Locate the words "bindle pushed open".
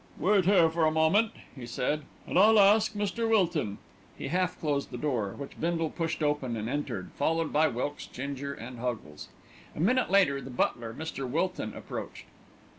5.61-6.57